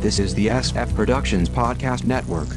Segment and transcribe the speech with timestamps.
[0.00, 2.48] This is the SF Productions Podcast Network.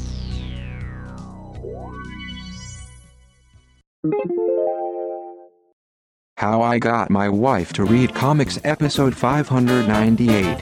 [6.37, 10.57] How I Got My Wife to Read Comics, Episode 598.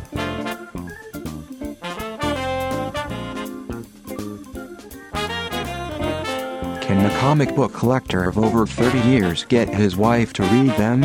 [6.81, 11.01] Can the comic book collector of over 30 years get his wife to read them?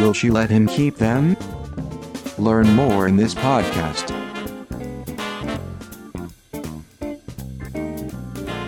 [0.00, 1.36] Will she let him keep them?
[2.38, 4.23] Learn more in this podcast.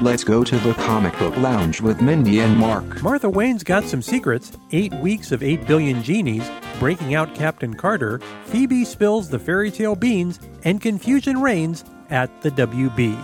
[0.03, 3.03] Let's go to the comic book lounge with Mindy and Mark.
[3.03, 4.53] Martha Wayne's got some secrets.
[4.71, 6.47] Eight weeks of eight billion genies,
[6.79, 12.51] breaking out Captain Carter, Phoebe spills the fairy tale beans, and confusion reigns at the
[12.51, 13.19] WB.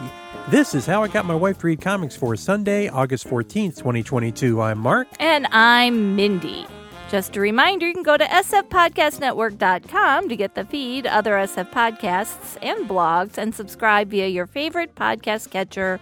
[0.49, 4.63] This is how I got my wife to read comics for Sunday, August 14th, 2022.
[4.63, 5.09] I'm Mark.
[5.21, 6.65] And I'm Mindy.
[7.11, 12.57] Just a reminder, you can go to sfpodcastnetwork.com to get the feed, other SF podcasts,
[12.63, 16.01] and blogs, and subscribe via your favorite podcast catcher,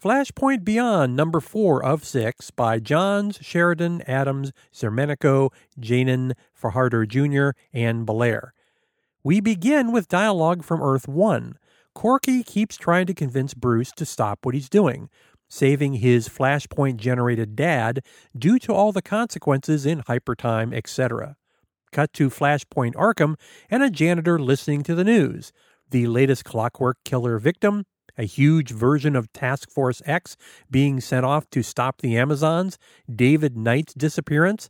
[0.00, 8.06] Flashpoint Beyond, number four of six, by Johns, Sheridan, Adams, Xermanico, Janin, Fajardo Jr., and
[8.06, 8.54] Belair.
[9.24, 11.58] We begin with dialogue from Earth 1.
[11.96, 15.10] Corky keeps trying to convince Bruce to stop what he's doing,
[15.48, 18.04] saving his Flashpoint generated dad
[18.38, 21.34] due to all the consequences in hypertime, etc.
[21.90, 23.34] Cut to Flashpoint Arkham
[23.68, 25.52] and a janitor listening to the news.
[25.90, 27.84] The latest clockwork killer victim,
[28.18, 30.36] a huge version of Task Force X
[30.70, 32.76] being sent off to stop the Amazons,
[33.10, 34.68] David Knight's disappearance.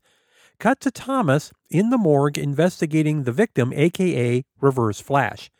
[0.60, 5.50] Cut to Thomas in the morgue investigating the victim, aka Reverse Flash.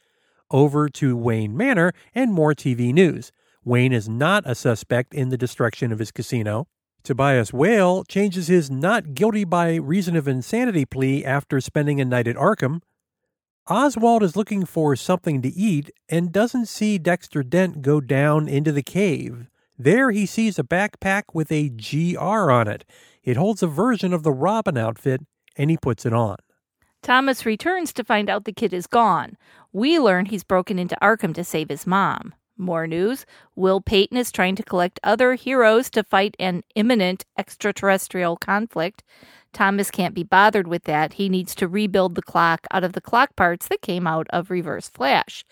[0.51, 3.33] Over to Wayne Manor and more TV news.
[3.65, 6.67] Wayne is not a suspect in the destruction of his casino.
[7.05, 12.29] Tobias Whale changes his not guilty by reason of insanity plea after spending a night
[12.29, 12.81] at Arkham.
[13.71, 18.73] Oswald is looking for something to eat and doesn't see Dexter Dent go down into
[18.73, 19.51] the cave.
[19.79, 22.87] There he sees a backpack with a GR on it.
[23.23, 25.21] It holds a version of the Robin outfit
[25.55, 26.37] and he puts it on.
[27.03, 29.37] Thomas returns to find out the kid is gone.
[29.71, 32.35] We learn he's broken into Arkham to save his mom.
[32.57, 38.39] More news Will Payton is trying to collect other heroes to fight an imminent extraterrestrial
[38.39, 39.05] conflict.
[39.53, 41.15] Thomas can't be bothered with that.
[41.15, 44.51] He needs to rebuild the clock out of the clock parts that came out of
[44.51, 45.45] Reverse Flash.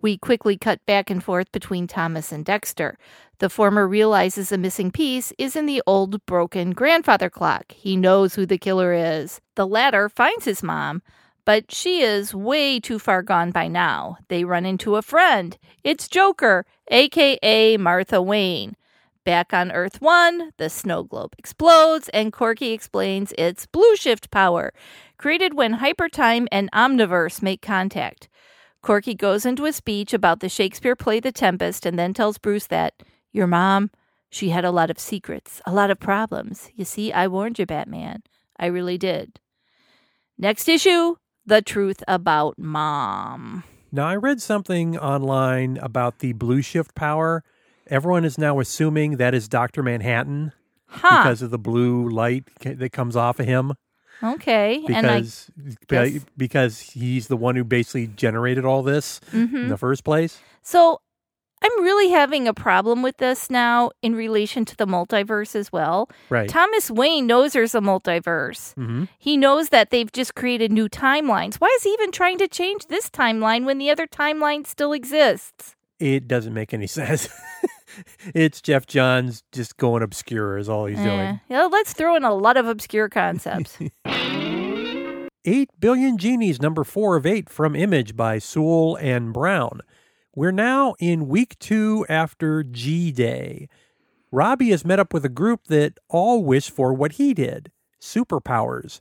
[0.00, 2.96] We quickly cut back and forth between Thomas and Dexter.
[3.40, 7.72] The former realizes a missing piece is in the old broken grandfather clock.
[7.72, 9.40] He knows who the killer is.
[9.56, 11.02] The latter finds his mom,
[11.44, 14.18] but she is way too far gone by now.
[14.28, 15.56] They run into a friend.
[15.82, 18.76] It's Joker, aka Martha Wayne.
[19.28, 24.72] Back on Earth 1, the snow globe explodes, and Corky explains its blue shift power,
[25.18, 28.30] created when Hypertime and Omniverse make contact.
[28.80, 32.68] Corky goes into a speech about the Shakespeare play The Tempest and then tells Bruce
[32.68, 33.90] that, Your mom,
[34.30, 36.70] she had a lot of secrets, a lot of problems.
[36.74, 38.22] You see, I warned you, Batman.
[38.58, 39.40] I really did.
[40.38, 43.62] Next issue The Truth About Mom.
[43.92, 47.44] Now, I read something online about the blue shift power.
[47.88, 49.82] Everyone is now assuming that is Dr.
[49.82, 50.52] Manhattan
[50.90, 51.22] Huh.
[51.22, 53.74] because of the blue light that comes off of him.
[54.22, 54.82] okay.
[54.86, 55.50] Because
[55.88, 59.56] guess- because he's the one who basically generated all this Mm-hmm.
[59.56, 60.38] in the first place.
[60.62, 61.00] So
[61.62, 66.08] I'm really having a problem with this now in relation to the multiverse as well.
[66.30, 66.48] Right.
[66.48, 68.74] Thomas Wayne knows there's a multiverse.
[68.74, 71.56] hmm He knows that they've just created new timelines.
[71.56, 75.74] Why is he even trying to change this timeline when the other timeline still exists?
[76.00, 77.28] It doesn't make any sense.
[78.34, 81.40] It's Geoff Johns just going obscure is all he's Eh, doing.
[81.48, 83.78] yeah, let's throw in a lot of obscure concepts.
[85.44, 89.80] 8 Billion Genies, number 4 of 8 from Image by Soule and Browne.
[90.34, 93.68] We're now in week two after G Day.
[94.30, 99.00] Robbie has met up with a group that all wish for what he did superpowers.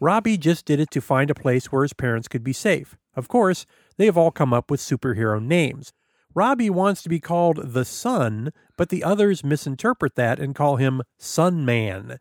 [0.00, 2.96] Robbie just did it to find a place where his parents could be safe.
[3.16, 3.66] Of course,
[3.96, 5.92] they have all come up with superhero names.
[6.34, 11.02] Robbie wants to be called the Sun, but the others misinterpret that and call him
[11.18, 12.18] Sun Man.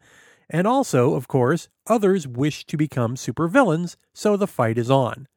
[0.50, 5.28] And also, of course, others wish to become supervillains, so the fight is on.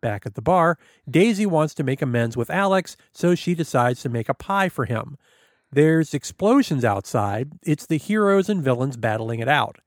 [0.00, 4.08] Back at the bar, Daisy wants to make amends with Alex, so she decides to
[4.08, 5.18] make a pie for him.
[5.70, 7.52] There's explosions outside.
[7.62, 9.78] It's the heroes and villains battling it out.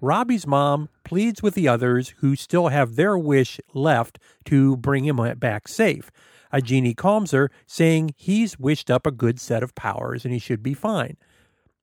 [0.00, 5.16] Robbie's mom pleads with the others who still have their wish left to bring him
[5.38, 6.10] back safe.
[6.52, 10.40] A genie calms her, saying he's wished up a good set of powers and he
[10.40, 11.16] should be fine.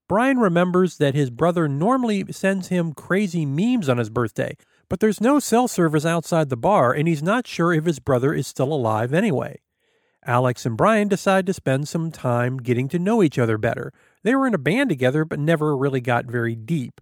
[0.08, 4.56] Brian remembers that his brother normally sends him crazy memes on his birthday,
[4.90, 8.34] but there's no cell service outside the bar and he's not sure if his brother
[8.34, 9.60] is still alive anyway.
[10.26, 13.94] Alex and Brian decide to spend some time getting to know each other better.
[14.24, 17.00] They were in a band together but never really got very deep.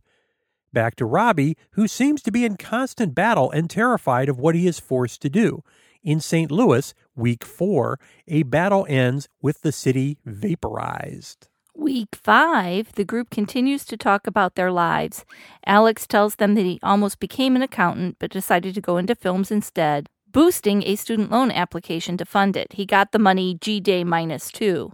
[0.73, 4.67] Back to Robbie, who seems to be in constant battle and terrified of what he
[4.67, 5.63] is forced to do.
[6.03, 6.51] In St.
[6.51, 11.47] Louis, week four, a battle ends with the city vaporized.
[11.75, 15.25] Week five, the group continues to talk about their lives.
[15.65, 19.51] Alex tells them that he almost became an accountant but decided to go into films
[19.51, 22.73] instead, boosting a student loan application to fund it.
[22.73, 24.93] He got the money G Day minus two.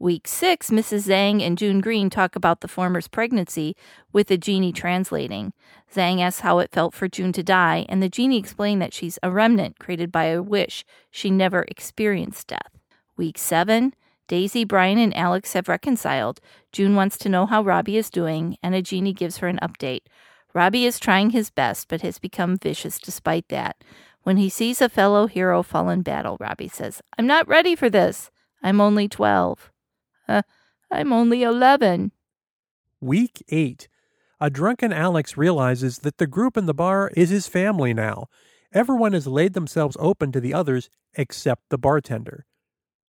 [0.00, 1.08] Week six, Mrs.
[1.08, 3.76] Zhang and June Green talk about the former's pregnancy,
[4.12, 5.52] with the genie translating.
[5.94, 9.20] Zhang asks how it felt for June to die, and the genie explains that she's
[9.22, 10.84] a remnant created by a wish.
[11.12, 12.72] She never experienced death.
[13.16, 13.94] Week seven,
[14.26, 16.40] Daisy, Brian, and Alex have reconciled.
[16.72, 20.02] June wants to know how Robbie is doing, and a genie gives her an update.
[20.52, 23.76] Robbie is trying his best, but has become vicious despite that.
[24.24, 27.88] When he sees a fellow hero fall in battle, Robbie says, I'm not ready for
[27.88, 28.30] this.
[28.62, 29.70] I'm only 12.
[30.28, 30.42] Uh,
[30.90, 32.12] I'm only 11.
[33.00, 33.88] Week 8.
[34.40, 38.26] A drunken Alex realizes that the group in the bar is his family now.
[38.72, 42.44] Everyone has laid themselves open to the others except the bartender.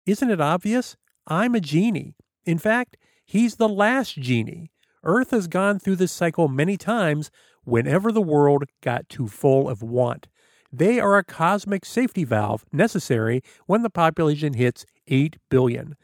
[0.07, 0.97] Isn't it obvious?
[1.27, 2.17] I'm a genie.
[2.45, 4.73] In fact, he's the last genie.
[5.05, 7.31] Earth has gone through this cycle many times
[7.65, 10.29] whenever the world got too full of want.
[10.73, 15.97] They are a cosmic safety valve necessary when the population hits 8 billion.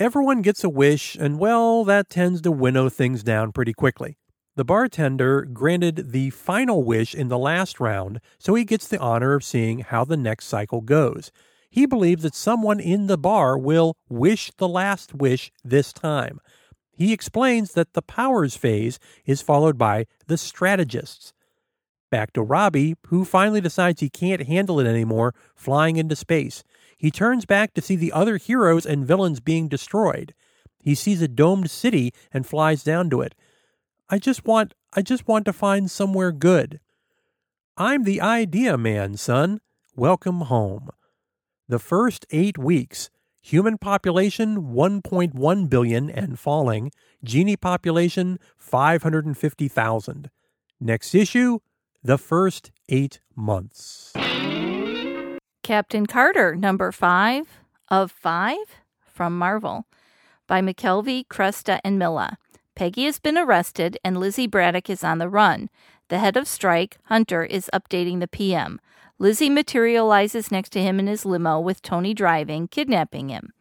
[0.00, 4.16] Everyone gets a wish, and well, that tends to winnow things down pretty quickly.
[4.56, 9.34] The bartender granted the final wish in the last round, so he gets the honor
[9.34, 11.30] of seeing how the next cycle goes.
[11.68, 16.40] He believes that someone in the bar will wish the last wish this time.
[16.96, 21.34] He explains that the powers phase is followed by the strategists.
[22.10, 26.64] Back to Robbie, who finally decides he can't handle it anymore, flying into space.
[27.00, 30.34] He turns back to see the other heroes and villains being destroyed.
[30.82, 33.34] He sees a domed city and flies down to it.
[34.10, 36.78] I just want I just want to find somewhere good.
[37.78, 39.62] I'm the idea man, son.
[39.96, 40.90] Welcome home.
[41.66, 43.08] The first 8 weeks,
[43.40, 46.92] human population 1.1 billion and falling,
[47.24, 50.30] genie population 550,000.
[50.78, 51.60] Next issue,
[52.04, 54.12] the first 8 months.
[55.70, 58.58] Captain Carter, number five of five
[59.04, 59.86] from Marvel
[60.48, 62.38] by McKelvie, Cresta, and Milla.
[62.74, 65.70] Peggy has been arrested and Lizzie Braddock is on the run.
[66.08, 68.80] The head of strike, Hunter, is updating the PM.
[69.20, 73.52] Lizzie materializes next to him in his limo with Tony driving, kidnapping him.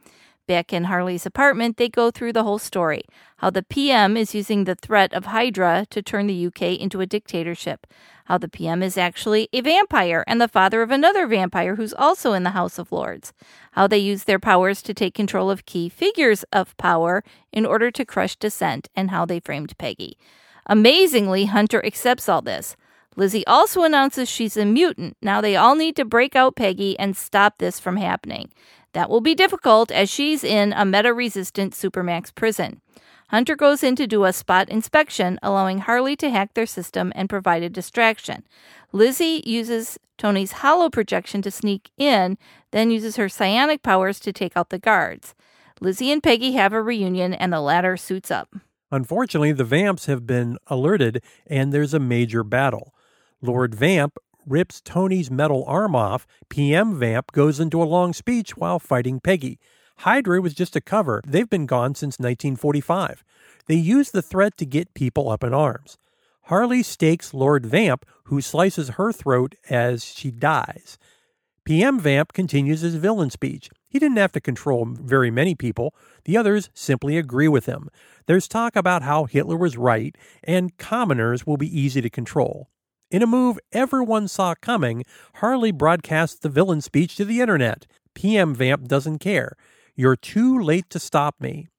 [0.49, 3.03] Back in Harley's apartment, they go through the whole story
[3.37, 7.05] how the PM is using the threat of Hydra to turn the UK into a
[7.05, 7.85] dictatorship,
[8.25, 12.33] how the PM is actually a vampire and the father of another vampire who's also
[12.33, 13.31] in the House of Lords,
[13.73, 17.91] how they use their powers to take control of key figures of power in order
[17.91, 20.17] to crush dissent, and how they framed Peggy.
[20.65, 22.75] Amazingly, Hunter accepts all this.
[23.15, 25.17] Lizzie also announces she's a mutant.
[25.21, 28.49] Now they all need to break out Peggy and stop this from happening.
[28.93, 32.81] That will be difficult as she's in a meta resistant Supermax prison.
[33.29, 37.29] Hunter goes in to do a spot inspection, allowing Harley to hack their system and
[37.29, 38.43] provide a distraction.
[38.91, 42.39] Lizzie uses Tony's holo projection to sneak in,
[42.71, 45.35] then uses her psionic powers to take out the guards.
[45.79, 48.55] Lizzie and Peggy have a reunion, and the latter suits up.
[48.91, 52.95] Unfortunately, the Vamps have been alerted, and there's a major battle.
[53.41, 56.25] Lord Vamp rips Tony's metal arm off.
[56.49, 59.59] PM Vamp goes into a long speech while fighting Peggy.
[59.99, 61.21] Hydra was just a cover.
[61.25, 63.23] They've been gone since 1945.
[63.67, 65.97] They use the threat to get people up in arms.
[66.43, 70.97] Harley stakes Lord Vamp, who slices her throat as she dies.
[71.63, 73.69] PM Vamp continues his villain speech.
[73.87, 75.93] He didn't have to control very many people.
[76.25, 77.89] The others simply agree with him.
[78.25, 82.69] There's talk about how Hitler was right and commoners will be easy to control.
[83.11, 85.03] In a move everyone saw coming,
[85.35, 87.87] Harley broadcasts the villain speech to the internet.
[88.13, 89.57] PM Vamp doesn't care.
[89.95, 91.69] You're too late to stop me.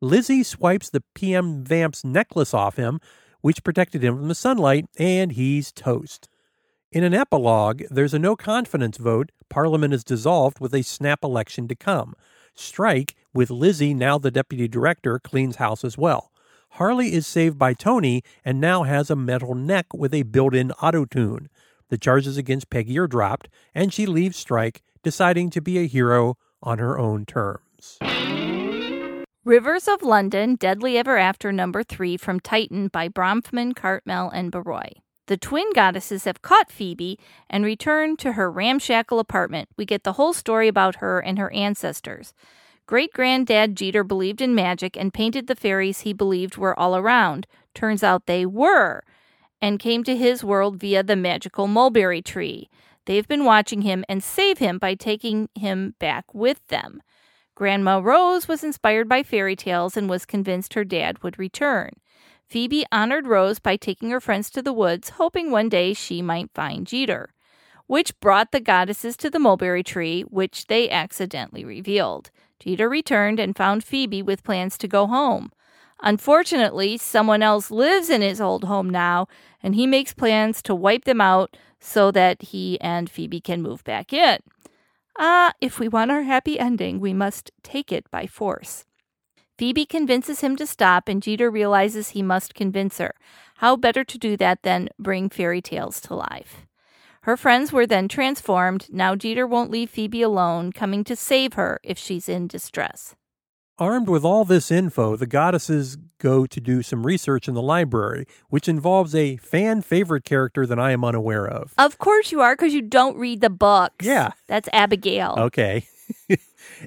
[0.00, 3.00] Lizzie swipes the PM Vamp's necklace off him,
[3.42, 6.30] which protected him from the sunlight, and he's toast.
[6.90, 9.30] In an epilogue, there's a no confidence vote.
[9.50, 12.14] Parliament is dissolved with a snap election to come.
[12.54, 16.31] Strike, with Lizzie, now the deputy director, cleans house as well.
[16.76, 20.72] Harley is saved by Tony and now has a metal neck with a built in
[20.72, 21.50] auto tune.
[21.90, 26.38] The charges against Peggy are dropped, and she leaves Strike, deciding to be a hero
[26.62, 27.98] on her own terms.
[29.44, 34.92] Rivers of London, Deadly Ever After number 3 from Titan by Bronfman, Cartmel, and Beroy.
[35.26, 37.18] The twin goddesses have caught Phoebe
[37.50, 39.68] and return to her ramshackle apartment.
[39.76, 42.32] We get the whole story about her and her ancestors.
[42.86, 47.46] Great granddad Jeter believed in magic and painted the fairies he believed were all around.
[47.74, 49.02] Turns out they were,
[49.60, 52.68] and came to his world via the magical mulberry tree.
[53.06, 57.02] They've been watching him and save him by taking him back with them.
[57.54, 61.90] Grandma Rose was inspired by fairy tales and was convinced her dad would return.
[62.48, 66.50] Phoebe honored Rose by taking her friends to the woods, hoping one day she might
[66.54, 67.32] find Jeter,
[67.86, 72.30] which brought the goddesses to the mulberry tree, which they accidentally revealed.
[72.62, 75.50] Jeter returned and found Phoebe with plans to go home.
[76.00, 79.26] Unfortunately, someone else lives in his old home now,
[79.62, 83.82] and he makes plans to wipe them out so that he and Phoebe can move
[83.82, 84.38] back in.
[85.18, 88.84] Ah, if we want our happy ending, we must take it by force.
[89.58, 93.14] Phoebe convinces him to stop, and Jeter realizes he must convince her.
[93.56, 96.66] How better to do that than bring fairy tales to life?
[97.24, 98.88] Her friends were then transformed.
[98.90, 103.14] Now Jeter won't leave Phoebe alone, coming to save her if she's in distress.
[103.78, 108.26] Armed with all this info, the goddesses go to do some research in the library,
[108.48, 111.72] which involves a fan favorite character that I am unaware of.
[111.78, 114.04] Of course you are, because you don't read the books.
[114.04, 114.32] Yeah.
[114.48, 115.36] That's Abigail.
[115.38, 115.86] Okay.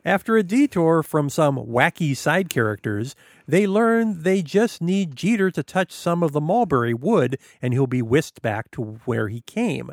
[0.05, 3.15] After a detour from some wacky side characters,
[3.47, 7.87] they learn they just need Jeter to touch some of the mulberry wood and he'll
[7.87, 9.91] be whisked back to where he came.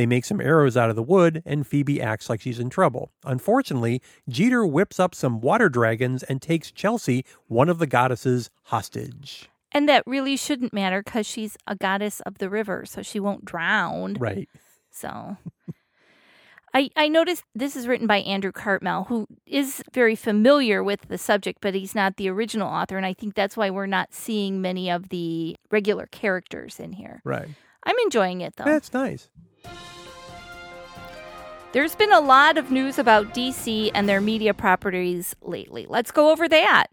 [0.00, 3.12] They make some arrows out of the wood, and Phoebe acts like she's in trouble.
[3.26, 9.50] Unfortunately, Jeter whips up some water dragons and takes Chelsea, one of the goddesses, hostage.
[9.72, 13.44] And that really shouldn't matter because she's a goddess of the river, so she won't
[13.44, 14.14] drown.
[14.14, 14.48] Right.
[14.90, 15.36] So.
[16.72, 21.18] I, I noticed this is written by Andrew Cartmel, who is very familiar with the
[21.18, 22.96] subject, but he's not the original author.
[22.96, 27.20] And I think that's why we're not seeing many of the regular characters in here.
[27.22, 27.48] Right.
[27.84, 28.64] I'm enjoying it, though.
[28.64, 29.28] That's nice.
[31.72, 35.86] There's been a lot of news about DC and their media properties lately.
[35.88, 36.88] Let's go over that.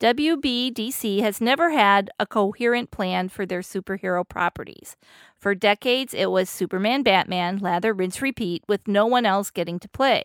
[0.00, 4.96] WBDC has never had a coherent plan for their superhero properties.
[5.36, 9.88] For decades, it was Superman, Batman, lather, rinse, repeat, with no one else getting to
[9.88, 10.22] play.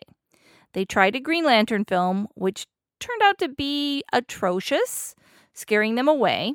[0.72, 2.66] They tried a Green Lantern film, which
[3.00, 5.14] turned out to be atrocious,
[5.52, 6.54] scaring them away.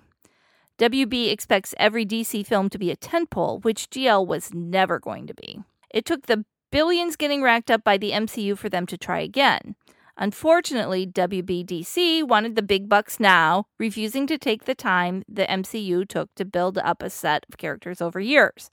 [0.80, 5.34] WB expects every DC film to be a tentpole, which GL was never going to
[5.34, 5.60] be.
[5.90, 9.76] It took the billions getting racked up by the MCU for them to try again.
[10.16, 16.34] Unfortunately, WBDC wanted the big bucks now, refusing to take the time the MCU took
[16.36, 18.70] to build up a set of characters over years.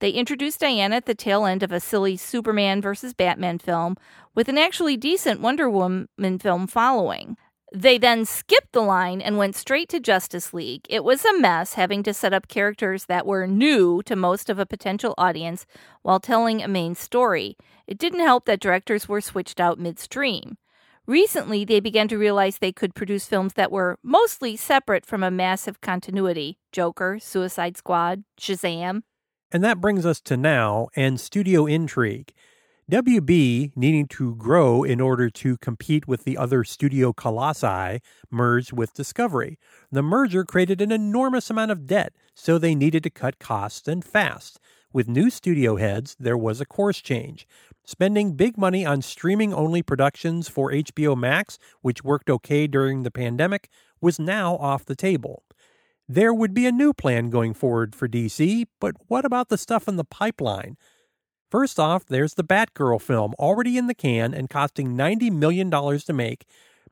[0.00, 3.96] They introduced Diana at the tail end of a silly Superman versus Batman film,
[4.34, 7.36] with an actually decent Wonder Woman film following.
[7.74, 10.86] They then skipped the line and went straight to Justice League.
[10.88, 14.58] It was a mess having to set up characters that were new to most of
[14.58, 15.66] a potential audience
[16.02, 17.56] while telling a main story.
[17.86, 20.56] It didn't help that directors were switched out midstream.
[21.06, 25.30] Recently, they began to realize they could produce films that were mostly separate from a
[25.30, 29.02] massive continuity Joker, Suicide Squad, Shazam.
[29.50, 32.32] And that brings us to now and studio intrigue.
[32.90, 38.94] WB, needing to grow in order to compete with the other studio colossi, merged with
[38.94, 39.58] Discovery.
[39.92, 44.02] The merger created an enormous amount of debt, so they needed to cut costs and
[44.02, 44.58] fast.
[44.90, 47.46] With new studio heads, there was a course change.
[47.84, 53.10] Spending big money on streaming only productions for HBO Max, which worked okay during the
[53.10, 53.68] pandemic,
[54.00, 55.42] was now off the table.
[56.08, 59.88] There would be a new plan going forward for DC, but what about the stuff
[59.88, 60.78] in the pipeline?
[61.50, 66.12] First off, there's the Batgirl film, already in the can and costing $90 million to
[66.12, 66.44] make.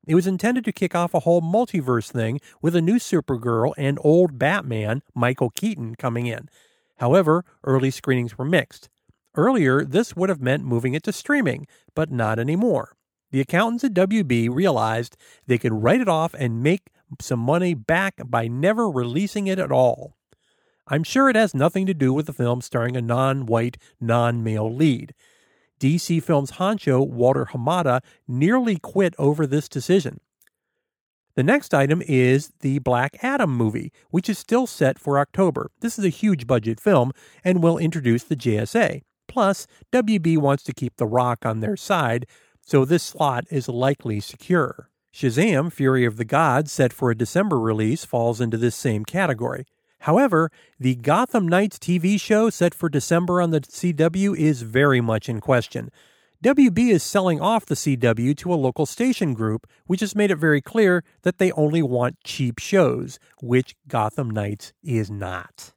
[0.07, 3.99] It was intended to kick off a whole multiverse thing with a new Supergirl and
[4.03, 6.49] old Batman, Michael Keaton, coming in.
[6.99, 8.89] However, early screenings were mixed.
[9.35, 12.97] Earlier, this would have meant moving it to streaming, but not anymore.
[13.33, 16.87] The accountants at WB realized they could write it off and make
[17.21, 20.16] some money back by never releasing it at all.
[20.89, 24.45] I'm sure it has nothing to do with the film starring a non white, non
[24.45, 25.15] male lead.
[25.81, 30.21] DC Films honcho Walter Hamada nearly quit over this decision.
[31.35, 35.71] The next item is the Black Adam movie, which is still set for October.
[35.81, 37.13] This is a huge budget film
[37.45, 39.03] and will introduce the JSA.
[39.29, 42.27] Plus, WB wants to keep The Rock on their side,
[42.63, 44.89] so this slot is likely secure.
[45.13, 49.67] Shazam Fury of the Gods, set for a December release, falls into this same category.
[50.01, 55.29] However, the Gotham Knights TV show set for December on the CW is very much
[55.29, 55.91] in question.
[56.45, 60.37] WB is selling off the CW to a local station group, which has made it
[60.37, 65.73] very clear that they only want cheap shows, which Gotham Knights is not.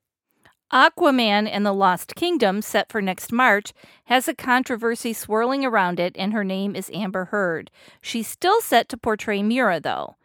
[0.72, 3.74] Aquaman and the Lost Kingdom, set for next March,
[4.06, 7.72] has a controversy swirling around it, and her name is Amber Heard.
[8.02, 10.18] She's still set to portray Mera, though.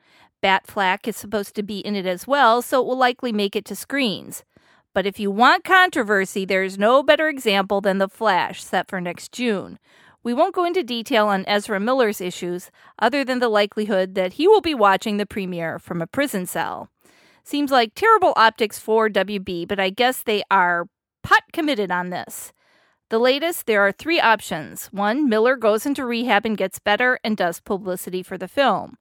[0.44, 3.64] Batfleck is supposed to be in it as well, so it will likely make it
[3.64, 4.44] to screens.
[4.92, 9.32] But if you want controversy, there's no better example than The Flash, set for next
[9.32, 9.78] June.
[10.22, 14.46] We won't go into detail on Ezra Miller's issues, other than the likelihood that he
[14.46, 16.90] will be watching the premiere from a prison cell.
[17.42, 20.88] Seems like terrible optics for WB, but I guess they are
[21.22, 22.52] pot committed on this.
[23.08, 24.88] The latest, there are three options.
[24.88, 28.98] One, Miller goes into rehab and gets better and does publicity for the film.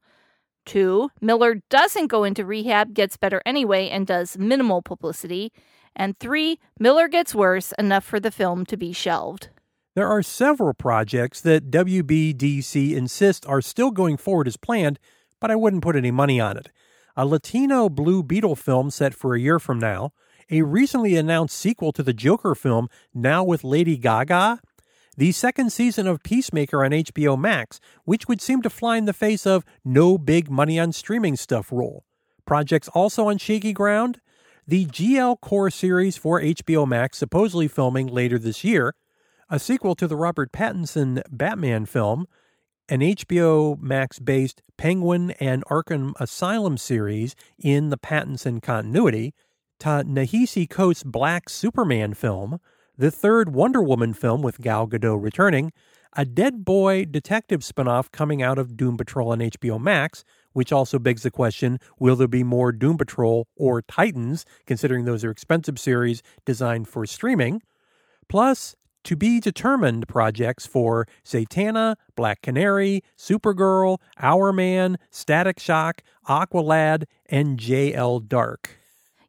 [0.65, 5.51] Two, Miller doesn't go into rehab, gets better anyway, and does minimal publicity.
[5.95, 9.49] And three, Miller gets worse enough for the film to be shelved.
[9.95, 14.97] There are several projects that WBDC insists are still going forward as planned,
[15.39, 16.69] but I wouldn't put any money on it
[17.15, 20.13] a Latino Blue Beetle film set for a year from now,
[20.49, 24.59] a recently announced sequel to the Joker film, now with Lady Gaga,
[25.15, 29.13] the second season of Peacemaker on HBO Max, which would seem to fly in the
[29.13, 32.03] face of no big money on streaming stuff rule.
[32.45, 34.19] Projects also on shaky ground,
[34.65, 38.95] the GL Corps series for HBO Max supposedly filming later this year,
[39.49, 42.27] a sequel to the Robert Pattinson Batman film,
[42.89, 49.33] an HBO Max based Penguin and Arkham Asylum series in the Pattinson continuity,
[49.79, 52.59] Ta-Nehisi Coates' Black Superman film,
[52.97, 55.71] the third Wonder Woman film with Gal Gadot returning,
[56.15, 60.99] a Dead Boy detective spinoff coming out of Doom Patrol on HBO Max, which also
[60.99, 65.79] begs the question will there be more Doom Patrol or Titans, considering those are expensive
[65.79, 67.63] series designed for streaming?
[68.29, 77.59] Plus, to be determined projects for Zatanna, Black Canary, Supergirl, Hourman, Static Shock, Aqualad, and
[77.59, 78.82] JL Dark.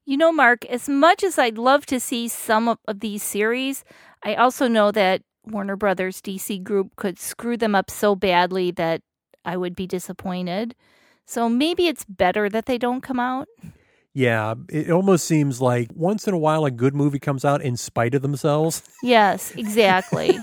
[0.06, 3.84] You know, Mark, as much as I'd love to see some of, of these series,
[4.22, 9.00] I also know that Warner Brothers DC Group could screw them up so badly that
[9.44, 10.74] I would be disappointed.
[11.26, 13.48] So maybe it's better that they don't come out.
[14.12, 17.76] Yeah, it almost seems like once in a while a good movie comes out in
[17.76, 18.82] spite of themselves.
[19.02, 20.38] Yes, exactly.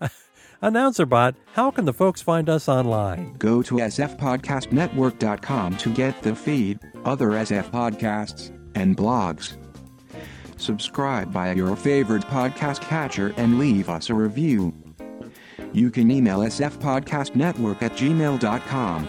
[0.60, 3.34] Announcer bot, how can the folks find us online?
[3.38, 9.56] Go to sfpodcastnetwork.com to get the feed, other SF podcasts, and blogs.
[10.56, 14.74] Subscribe via your favorite podcast catcher and leave us a review.
[15.72, 19.08] You can email sfpodcastnetwork at gmail.com.